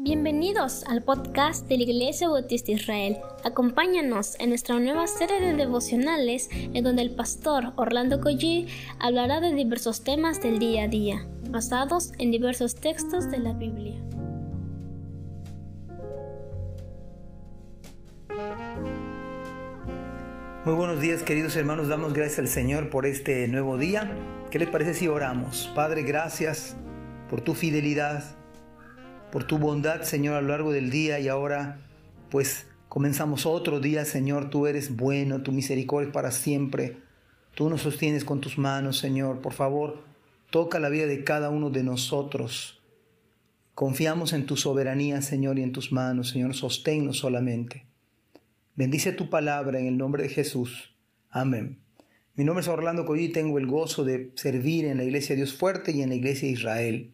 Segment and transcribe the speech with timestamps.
[0.00, 3.16] Bienvenidos al podcast de la Iglesia Bautista Israel.
[3.42, 8.68] Acompáñanos en nuestra nueva serie de devocionales en donde el pastor Orlando Collie
[9.00, 14.00] hablará de diversos temas del día a día, basados en diversos textos de la Biblia.
[20.64, 24.08] Muy buenos días queridos hermanos, damos gracias al Señor por este nuevo día.
[24.52, 25.68] ¿Qué les parece si oramos?
[25.74, 26.76] Padre, gracias
[27.28, 28.37] por tu fidelidad
[29.30, 31.80] por tu bondad, Señor, a lo largo del día y ahora
[32.30, 36.98] pues comenzamos otro día, Señor, tú eres bueno, tu misericordia es para siempre.
[37.54, 39.40] Tú nos sostienes con tus manos, Señor.
[39.40, 40.04] Por favor,
[40.50, 42.80] toca la vida de cada uno de nosotros.
[43.74, 46.54] Confiamos en tu soberanía, Señor, y en tus manos, Señor.
[46.54, 47.86] Sosténnos solamente.
[48.76, 50.94] Bendice tu palabra en el nombre de Jesús.
[51.30, 51.80] Amén.
[52.34, 55.52] Mi nombre es Orlando Coy y tengo el gozo de servir en la Iglesia Dios
[55.52, 57.12] Fuerte y en la Iglesia de Israel.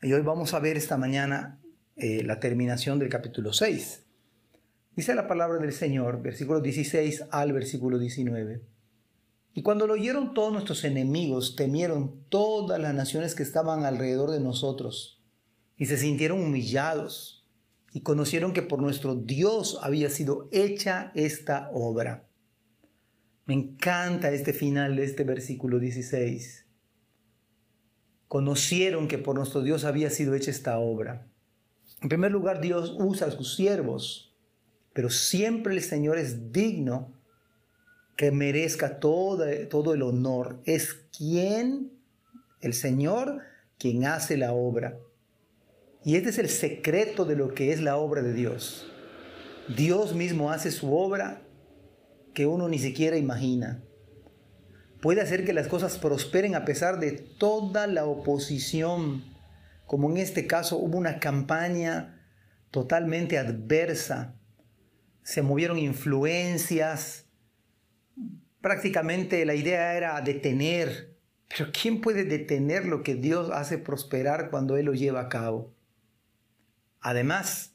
[0.00, 1.60] Y hoy vamos a ver esta mañana
[1.96, 4.04] eh, la terminación del capítulo 6.
[4.94, 8.62] Dice la palabra del Señor, versículo 16 al versículo 19.
[9.54, 14.38] Y cuando lo oyeron todos nuestros enemigos, temieron todas las naciones que estaban alrededor de
[14.38, 15.20] nosotros,
[15.76, 17.44] y se sintieron humillados,
[17.92, 22.28] y conocieron que por nuestro Dios había sido hecha esta obra.
[23.46, 26.67] Me encanta este final de este versículo 16
[28.28, 31.26] conocieron que por nuestro Dios había sido hecha esta obra.
[32.02, 34.36] En primer lugar, Dios usa a sus siervos,
[34.92, 37.12] pero siempre el Señor es digno
[38.16, 40.60] que merezca todo, todo el honor.
[40.64, 41.92] Es quien,
[42.60, 43.42] el Señor,
[43.78, 44.98] quien hace la obra.
[46.04, 48.90] Y este es el secreto de lo que es la obra de Dios.
[49.74, 51.42] Dios mismo hace su obra
[52.34, 53.82] que uno ni siquiera imagina
[55.00, 59.24] puede hacer que las cosas prosperen a pesar de toda la oposición,
[59.86, 62.22] como en este caso hubo una campaña
[62.70, 64.34] totalmente adversa,
[65.22, 67.26] se movieron influencias,
[68.60, 71.16] prácticamente la idea era detener,
[71.48, 75.74] pero ¿quién puede detener lo que Dios hace prosperar cuando Él lo lleva a cabo?
[77.00, 77.74] Además,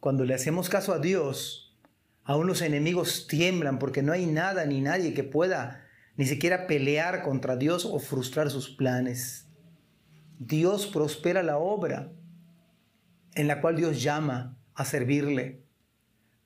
[0.00, 1.76] cuando le hacemos caso a Dios,
[2.24, 5.82] aún los enemigos tiemblan porque no hay nada ni nadie que pueda
[6.16, 9.46] ni siquiera pelear contra Dios o frustrar sus planes.
[10.38, 12.12] Dios prospera la obra
[13.34, 15.62] en la cual Dios llama a servirle.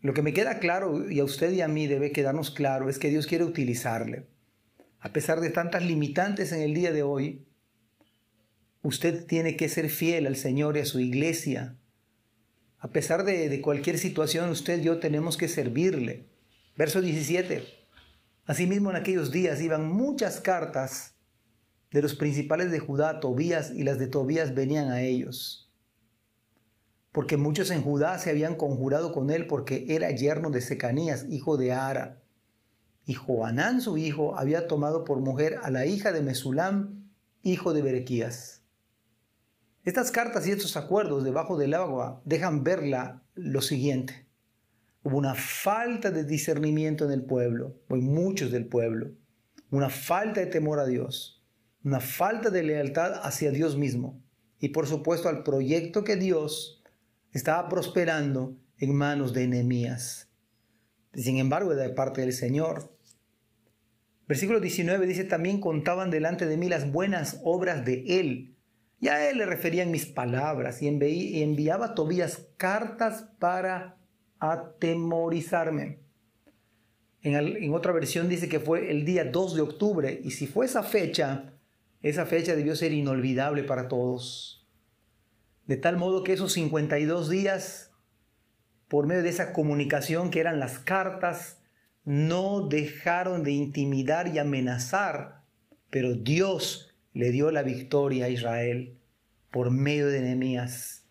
[0.00, 2.98] Lo que me queda claro, y a usted y a mí debe quedarnos claro, es
[2.98, 4.26] que Dios quiere utilizarle.
[5.00, 7.44] A pesar de tantas limitantes en el día de hoy,
[8.82, 11.76] usted tiene que ser fiel al Señor y a su iglesia.
[12.78, 16.26] A pesar de, de cualquier situación, usted y yo tenemos que servirle.
[16.76, 17.85] Verso 17.
[18.46, 21.14] Asimismo, en aquellos días iban muchas cartas
[21.90, 25.72] de los principales de Judá, Tobías, y las de Tobías venían a ellos.
[27.10, 31.56] Porque muchos en Judá se habían conjurado con él porque era yerno de Secanías, hijo
[31.56, 32.22] de Ara.
[33.04, 37.10] Y Joanán, su hijo, había tomado por mujer a la hija de Mesulam,
[37.42, 38.62] hijo de Berequías.
[39.84, 44.25] Estas cartas y estos acuerdos debajo del agua dejan verla lo siguiente.
[45.06, 49.12] Hubo una falta de discernimiento en el pueblo, o en muchos del pueblo,
[49.70, 51.44] una falta de temor a Dios,
[51.84, 54.20] una falta de lealtad hacia Dios mismo
[54.58, 56.82] y por supuesto al proyecto que Dios
[57.30, 60.28] estaba prosperando en manos de enemías.
[61.14, 62.92] Sin embargo, de parte del Señor.
[64.26, 68.56] Versículo 19 dice, también contaban delante de mí las buenas obras de Él.
[68.98, 73.96] Ya a Él le referían mis palabras y enviaba a Tobías cartas para
[74.38, 76.00] atemorizarme.
[77.22, 80.66] En, en, otra versión dice que fue el día 2 de octubre y si fue
[80.66, 81.54] esa fecha,
[82.02, 84.66] esa fecha debió ser inolvidable para todos.
[85.66, 87.92] De tal modo que esos 52 días,
[88.88, 91.60] por medio de esa comunicación que eran las cartas,
[92.04, 95.42] no dejaron de intimidar y amenazar,
[95.90, 99.00] pero Dios le dio la victoria a Israel
[99.50, 101.05] por medio de Nehemías.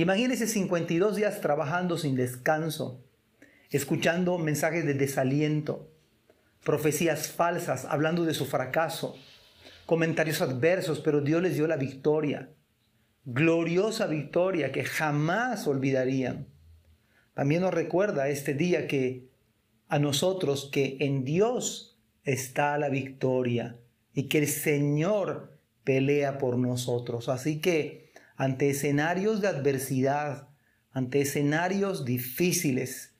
[0.00, 3.04] Imagínese 52 días trabajando sin descanso,
[3.68, 5.92] escuchando mensajes de desaliento,
[6.64, 9.14] profecías falsas hablando de su fracaso,
[9.84, 12.48] comentarios adversos, pero Dios les dio la victoria,
[13.26, 16.46] gloriosa victoria que jamás olvidarían.
[17.34, 19.28] También nos recuerda este día que
[19.88, 23.76] a nosotros que en Dios está la victoria
[24.14, 27.28] y que el Señor pelea por nosotros.
[27.28, 28.09] Así que
[28.40, 30.48] ante escenarios de adversidad,
[30.92, 33.12] ante escenarios difíciles,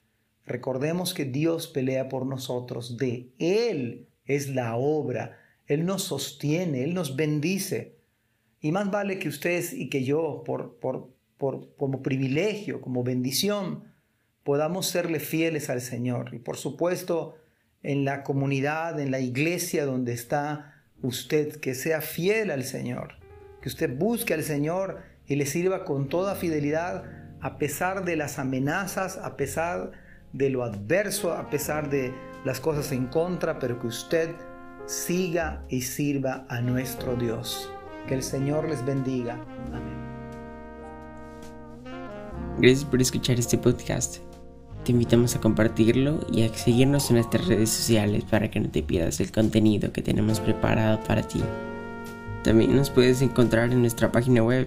[0.46, 2.96] recordemos que Dios pelea por nosotros.
[2.96, 5.38] De Él es la obra.
[5.66, 7.98] Él nos sostiene, Él nos bendice.
[8.62, 13.84] Y más vale que ustedes y que yo, por, por, por, como privilegio, como bendición,
[14.42, 16.32] podamos serle fieles al Señor.
[16.32, 17.34] Y por supuesto,
[17.82, 23.16] en la comunidad, en la iglesia donde está usted, que sea fiel al Señor,
[23.60, 27.04] que usted busque al Señor y le sirva con toda fidelidad
[27.40, 29.92] a pesar de las amenazas, a pesar
[30.32, 32.12] de lo adverso, a pesar de
[32.44, 34.34] las cosas en contra, pero que usted
[34.86, 37.72] siga y sirva a nuestro Dios.
[38.08, 39.34] Que el Señor les bendiga.
[39.68, 40.00] Amén.
[42.58, 44.16] Gracias por escuchar este podcast.
[44.84, 48.82] Te invitamos a compartirlo y a seguirnos en nuestras redes sociales para que no te
[48.82, 51.40] pierdas el contenido que tenemos preparado para ti.
[52.42, 54.66] También nos puedes encontrar en nuestra página web